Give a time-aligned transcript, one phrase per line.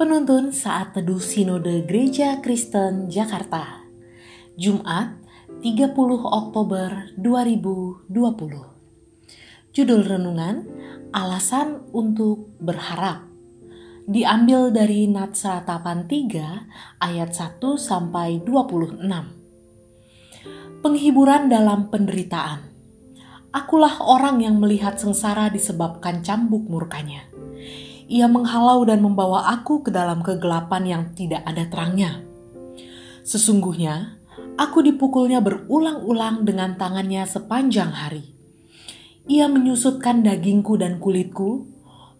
[0.00, 3.84] Penuntun saat teduh Sinode Gereja Kristen Jakarta.
[4.56, 5.12] Jumat,
[5.60, 5.92] 30
[6.24, 8.08] Oktober 2020.
[9.76, 10.64] Judul renungan:
[11.12, 13.28] Alasan untuk berharap.
[14.08, 19.04] Diambil dari Natsra Tapan 3 ayat 1 sampai 26.
[20.80, 22.72] Penghiburan dalam penderitaan.
[23.52, 27.28] Akulah orang yang melihat sengsara disebabkan cambuk murkanya
[28.10, 32.26] ia menghalau dan membawa aku ke dalam kegelapan yang tidak ada terangnya.
[33.22, 34.18] Sesungguhnya,
[34.58, 38.34] aku dipukulnya berulang-ulang dengan tangannya sepanjang hari.
[39.30, 41.70] Ia menyusutkan dagingku dan kulitku,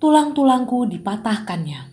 [0.00, 1.92] tulang-tulangku dipatahkannya.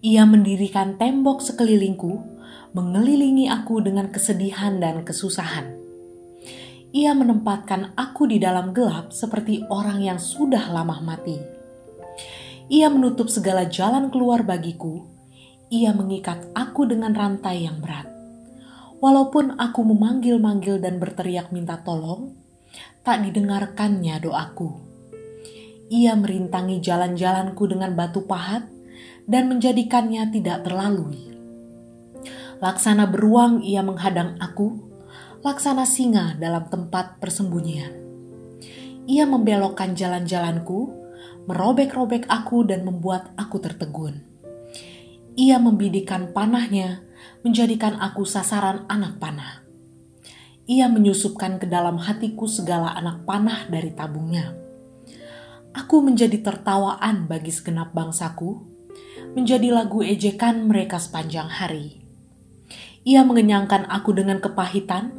[0.00, 2.24] Ia mendirikan tembok sekelilingku,
[2.72, 5.76] mengelilingi aku dengan kesedihan dan kesusahan.
[6.96, 11.61] Ia menempatkan aku di dalam gelap seperti orang yang sudah lama mati
[12.70, 15.06] ia menutup segala jalan keluar bagiku.
[15.72, 18.06] Ia mengikat aku dengan rantai yang berat.
[19.02, 22.38] Walaupun aku memanggil-manggil dan berteriak minta tolong,
[23.02, 24.78] tak didengarkannya doaku.
[25.90, 28.62] Ia merintangi jalan-jalanku dengan batu pahat
[29.26, 31.34] dan menjadikannya tidak terlalui.
[32.62, 34.78] Laksana beruang ia menghadang aku,
[35.42, 37.90] laksana singa dalam tempat persembunyian.
[39.10, 41.01] Ia membelokkan jalan-jalanku,
[41.46, 44.22] merobek-robek aku dan membuat aku tertegun.
[45.34, 47.00] Ia membidikan panahnya,
[47.40, 49.64] menjadikan aku sasaran anak panah.
[50.68, 54.54] Ia menyusupkan ke dalam hatiku segala anak panah dari tabungnya.
[55.72, 58.60] Aku menjadi tertawaan bagi segenap bangsaku,
[59.32, 62.04] menjadi lagu ejekan mereka sepanjang hari.
[63.02, 65.10] Ia mengenyangkan aku dengan kepahitan,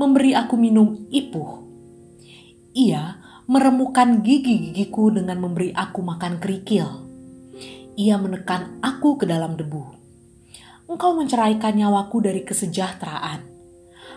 [0.00, 1.62] memberi aku minum ipuh.
[2.72, 3.20] Ia
[3.52, 7.04] meremukan gigi-gigiku dengan memberi aku makan kerikil.
[8.00, 9.92] Ia menekan aku ke dalam debu.
[10.88, 13.44] Engkau menceraikan nyawaku dari kesejahteraan.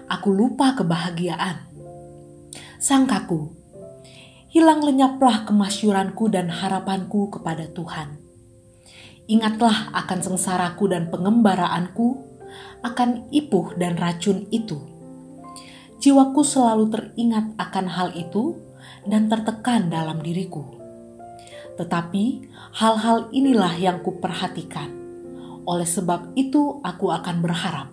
[0.07, 1.68] Aku lupa kebahagiaan.
[2.79, 3.51] Sangkaku,
[4.56, 8.16] hilang lenyaplah kemasyuranku dan harapanku kepada Tuhan.
[9.28, 12.23] Ingatlah akan sengsaraku dan pengembaraanku,
[12.88, 14.79] akan ipuh dan racun itu.
[16.00, 18.63] Jiwaku selalu teringat akan hal itu,
[19.06, 20.66] dan tertekan dalam diriku.
[21.78, 22.23] Tetapi
[22.75, 24.90] hal-hal inilah yang kuperhatikan.
[25.66, 27.90] Oleh sebab itu aku akan berharap.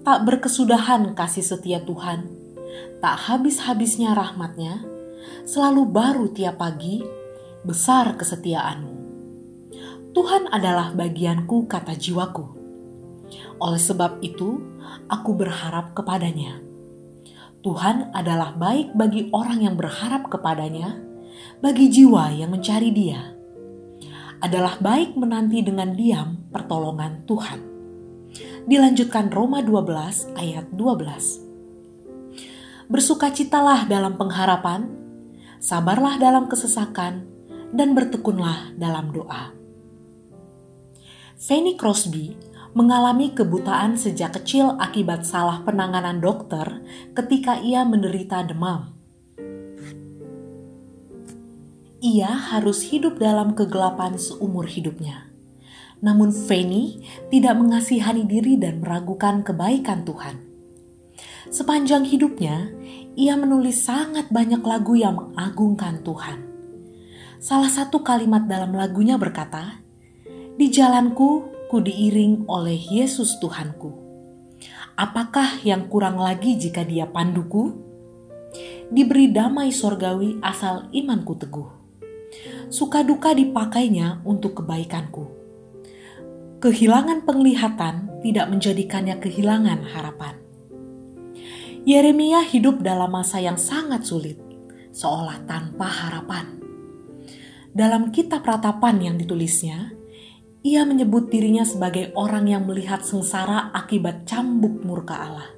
[0.00, 2.26] Tak berkesudahan kasih setia Tuhan,
[3.04, 4.80] tak habis-habisnya rahmatnya,
[5.44, 7.04] selalu baru tiap pagi,
[7.62, 8.94] besar kesetiaanmu.
[10.10, 12.58] Tuhan adalah bagianku kata jiwaku.
[13.60, 14.58] Oleh sebab itu,
[15.06, 16.69] aku berharap kepadanya
[17.60, 20.96] Tuhan adalah baik bagi orang yang berharap kepadanya,
[21.60, 23.36] bagi jiwa yang mencari Dia.
[24.40, 27.60] Adalah baik menanti dengan diam pertolongan Tuhan.
[28.64, 32.88] Dilanjutkan Roma 12 ayat 12.
[32.88, 34.88] Bersukacitalah dalam pengharapan,
[35.60, 37.28] sabarlah dalam kesesakan,
[37.76, 39.52] dan bertekunlah dalam doa.
[41.36, 42.32] Fanny Crosby
[42.70, 46.82] mengalami kebutaan sejak kecil akibat salah penanganan dokter
[47.18, 48.94] ketika ia menderita demam.
[52.00, 55.28] Ia harus hidup dalam kegelapan seumur hidupnya.
[56.00, 60.40] Namun Fanny tidak mengasihani diri dan meragukan kebaikan Tuhan.
[61.52, 62.72] Sepanjang hidupnya,
[63.18, 66.40] ia menulis sangat banyak lagu yang mengagungkan Tuhan.
[67.36, 69.84] Salah satu kalimat dalam lagunya berkata,
[70.56, 73.94] "Di jalanku ku diiring oleh Yesus Tuhanku.
[74.98, 77.78] Apakah yang kurang lagi jika dia panduku?
[78.90, 81.70] Diberi damai sorgawi asal imanku teguh.
[82.74, 85.30] Suka duka dipakainya untuk kebaikanku.
[86.58, 90.34] Kehilangan penglihatan tidak menjadikannya kehilangan harapan.
[91.86, 94.42] Yeremia hidup dalam masa yang sangat sulit,
[94.90, 96.50] seolah tanpa harapan.
[97.70, 99.99] Dalam kitab ratapan yang ditulisnya,
[100.60, 105.48] ia menyebut dirinya sebagai orang yang melihat sengsara akibat cambuk murka Allah.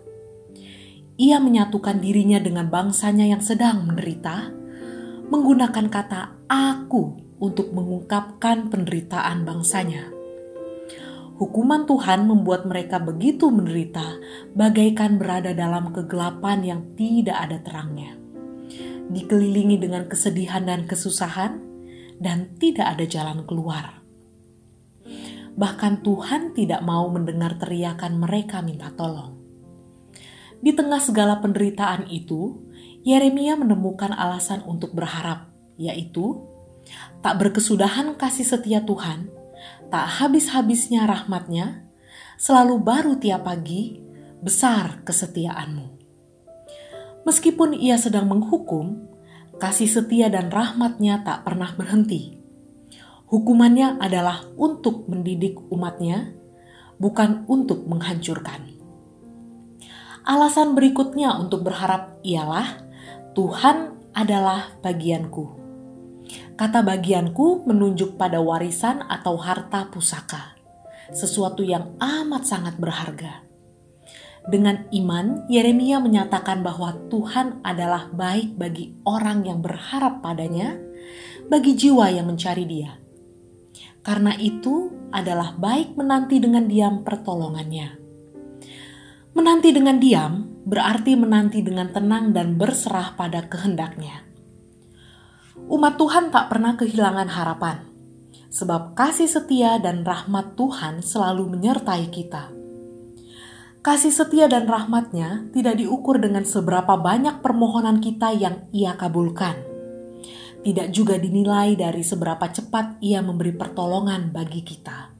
[1.18, 4.54] Ia menyatukan dirinya dengan bangsanya yang sedang menderita,
[5.26, 10.06] menggunakan kata "aku" untuk mengungkapkan penderitaan bangsanya.
[11.42, 14.22] Hukuman Tuhan membuat mereka begitu menderita,
[14.54, 18.14] bagaikan berada dalam kegelapan yang tidak ada terangnya.
[19.10, 21.58] Dikelilingi dengan kesedihan dan kesusahan,
[22.22, 24.01] dan tidak ada jalan keluar
[25.54, 29.36] bahkan Tuhan tidak mau mendengar teriakan mereka minta tolong.
[30.62, 32.62] Di tengah segala penderitaan itu,
[33.02, 36.38] Yeremia menemukan alasan untuk berharap, yaitu
[37.18, 39.26] tak berkesudahan kasih setia Tuhan,
[39.90, 41.82] tak habis-habisnya rahmatnya,
[42.38, 44.02] selalu baru tiap pagi,
[44.42, 46.02] besar kesetiaanmu.
[47.22, 49.06] Meskipun ia sedang menghukum,
[49.62, 52.41] kasih setia dan rahmatnya tak pernah berhenti.
[53.32, 56.36] Hukumannya adalah untuk mendidik umatnya,
[57.00, 58.76] bukan untuk menghancurkan.
[60.28, 62.84] Alasan berikutnya untuk berharap ialah
[63.32, 65.48] Tuhan adalah bagianku.
[66.60, 70.52] Kata bagianku menunjuk pada warisan atau harta pusaka,
[71.10, 73.48] sesuatu yang amat sangat berharga.
[74.44, 80.76] Dengan iman, Yeremia menyatakan bahwa Tuhan adalah baik bagi orang yang berharap padanya,
[81.48, 83.01] bagi jiwa yang mencari Dia.
[84.02, 87.98] Karena itu adalah baik menanti dengan diam pertolongannya.
[89.32, 94.26] Menanti dengan diam berarti menanti dengan tenang dan berserah pada kehendaknya.
[95.70, 97.86] Umat Tuhan tak pernah kehilangan harapan,
[98.50, 102.62] sebab kasih setia dan rahmat Tuhan selalu menyertai kita
[103.82, 109.71] Kasih setia dan rahmatnya tidak diukur dengan seberapa banyak permohonan kita yang ia kabulkan.
[110.62, 115.10] Tidak juga dinilai dari seberapa cepat ia memberi pertolongan bagi kita.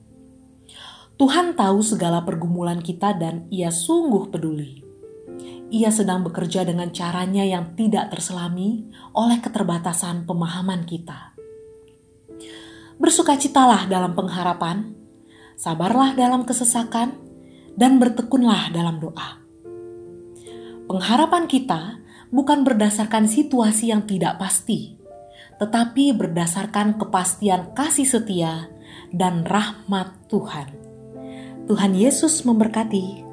[1.18, 4.82] Tuhan tahu segala pergumulan kita dan ia sungguh peduli.
[5.74, 8.86] Ia sedang bekerja dengan caranya yang tidak terselami
[9.18, 11.34] oleh keterbatasan pemahaman kita.
[13.02, 14.94] Bersukacitalah dalam pengharapan,
[15.58, 17.18] sabarlah dalam kesesakan,
[17.74, 19.42] dan bertekunlah dalam doa.
[20.86, 21.98] Pengharapan kita
[22.30, 25.01] bukan berdasarkan situasi yang tidak pasti,
[25.62, 28.66] tetapi berdasarkan kepastian kasih setia
[29.14, 30.74] dan rahmat Tuhan.
[31.70, 33.31] Tuhan Yesus memberkati.